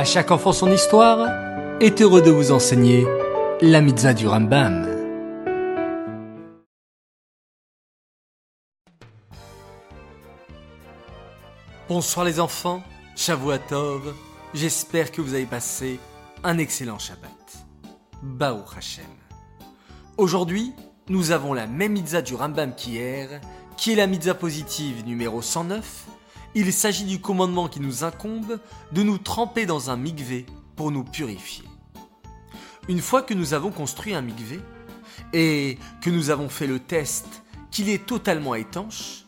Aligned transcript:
À 0.00 0.04
chaque 0.04 0.30
enfant 0.30 0.54
son 0.54 0.72
histoire 0.72 1.28
est 1.78 2.00
heureux 2.00 2.22
de 2.22 2.30
vous 2.30 2.52
enseigner 2.52 3.06
la 3.60 3.82
mitzvah 3.82 4.14
du 4.14 4.26
Rambam. 4.26 4.88
Bonsoir 11.86 12.24
les 12.24 12.40
enfants, 12.40 12.82
Shavuatov, 13.14 14.14
j'espère 14.54 15.12
que 15.12 15.20
vous 15.20 15.34
avez 15.34 15.44
passé 15.44 16.00
un 16.44 16.56
excellent 16.56 16.98
Shabbat. 16.98 17.66
Baou 18.22 18.62
Hashem. 18.74 19.04
Aujourd'hui, 20.16 20.72
nous 21.10 21.30
avons 21.30 21.52
la 21.52 21.66
même 21.66 21.92
mitzvah 21.92 22.22
du 22.22 22.34
Rambam 22.34 22.74
qu'hier, 22.74 23.42
qui 23.76 23.92
est 23.92 23.96
la 23.96 24.06
mitzvah 24.06 24.32
positive 24.32 25.04
numéro 25.04 25.42
109. 25.42 26.06
Il 26.54 26.72
s'agit 26.72 27.04
du 27.04 27.20
commandement 27.20 27.68
qui 27.68 27.78
nous 27.78 28.02
incombe 28.02 28.58
de 28.90 29.02
nous 29.04 29.18
tremper 29.18 29.66
dans 29.66 29.90
un 29.90 29.96
mikvé 29.96 30.46
pour 30.74 30.90
nous 30.90 31.04
purifier. 31.04 31.64
Une 32.88 33.00
fois 33.00 33.22
que 33.22 33.34
nous 33.34 33.54
avons 33.54 33.70
construit 33.70 34.14
un 34.14 34.22
mikvé 34.22 34.60
et 35.32 35.78
que 36.00 36.10
nous 36.10 36.30
avons 36.30 36.48
fait 36.48 36.66
le 36.66 36.80
test 36.80 37.44
qu'il 37.70 37.88
est 37.88 38.04
totalement 38.04 38.56
étanche, 38.56 39.26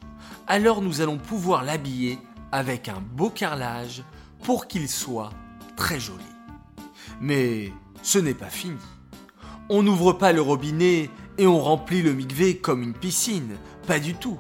alors 0.49 0.83
nous 0.83 1.01
allons 1.01 1.19
pouvoir 1.19 1.63
l'habiller 1.63 2.19
avec 2.51 2.89
un 2.89 3.01
beau 3.01 3.31
carrelage 3.31 4.03
pour 4.43 4.67
qu'il 4.67 4.89
soit 4.89 5.31
très 5.77 6.01
joli. 6.01 6.25
Mais 7.21 7.73
ce 8.03 8.19
n'est 8.19 8.35
pas 8.35 8.51
fini. 8.51 8.79
On 9.69 9.85
n'ouvre 9.85 10.13
pas 10.13 10.33
le 10.33 10.43
robinet 10.43 11.09
et 11.39 11.47
on 11.47 11.61
remplit 11.61 12.03
le 12.03 12.15
mikvé 12.15 12.57
comme 12.59 12.83
une 12.83 12.95
piscine. 12.95 13.57
Pas 13.87 14.01
du 14.01 14.15
tout. 14.15 14.39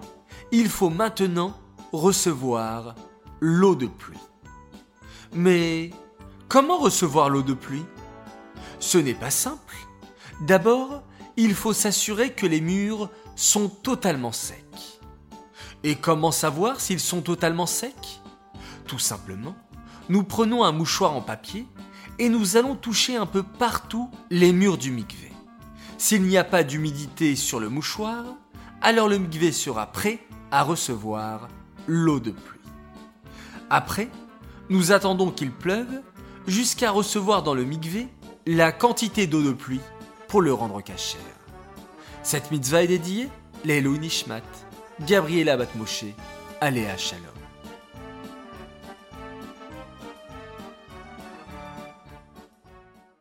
Il 0.50 0.68
faut 0.68 0.90
maintenant 0.90 1.56
recevoir 1.92 2.94
l'eau 3.40 3.74
de 3.74 3.86
pluie. 3.86 4.18
Mais 5.34 5.90
comment 6.48 6.78
recevoir 6.78 7.28
l'eau 7.28 7.42
de 7.42 7.54
pluie? 7.54 7.84
Ce 8.80 8.98
n'est 8.98 9.14
pas 9.14 9.30
simple. 9.30 9.76
D'abord, 10.40 11.02
il 11.36 11.54
faut 11.54 11.72
s'assurer 11.72 12.32
que 12.32 12.46
les 12.46 12.60
murs 12.60 13.08
sont 13.36 13.68
totalement 13.68 14.32
secs. 14.32 15.00
Et 15.84 15.96
comment 15.96 16.30
savoir 16.30 16.80
s'ils 16.80 17.00
sont 17.00 17.22
totalement 17.22 17.66
secs? 17.66 18.20
Tout 18.86 18.98
simplement, 18.98 19.54
nous 20.08 20.24
prenons 20.24 20.64
un 20.64 20.72
mouchoir 20.72 21.12
en 21.12 21.22
papier 21.22 21.66
et 22.18 22.28
nous 22.28 22.56
allons 22.56 22.76
toucher 22.76 23.16
un 23.16 23.26
peu 23.26 23.42
partout 23.42 24.10
les 24.30 24.52
murs 24.52 24.78
du 24.78 24.90
mikvé. 24.90 25.32
S'il 25.98 26.22
n'y 26.22 26.36
a 26.36 26.44
pas 26.44 26.64
d'humidité 26.64 27.36
sur 27.36 27.60
le 27.60 27.68
mouchoir, 27.68 28.24
alors 28.80 29.08
le 29.08 29.18
mikvé 29.18 29.52
sera 29.52 29.86
prêt 29.86 30.18
à 30.50 30.62
recevoir 30.62 31.48
l'eau 31.86 32.20
de 32.20 32.30
pluie. 32.30 32.60
Après, 33.70 34.08
nous 34.68 34.92
attendons 34.92 35.30
qu'il 35.30 35.50
pleuve 35.50 36.02
jusqu'à 36.46 36.90
recevoir 36.90 37.42
dans 37.42 37.54
le 37.54 37.64
mikvé 37.64 38.08
la 38.46 38.72
quantité 38.72 39.26
d'eau 39.26 39.42
de 39.42 39.52
pluie 39.52 39.80
pour 40.28 40.42
le 40.42 40.52
rendre 40.52 40.80
cachère. 40.80 41.20
Cette 42.22 42.50
mitzvah 42.50 42.82
est 42.82 42.88
dédiée 42.88 43.28
Lélo 43.64 43.96
Nishmat, 43.96 44.42
Gabriela 45.06 45.56
Batmoshe, 45.56 46.04
Aléa 46.60 46.96
Shalom. 46.96 47.41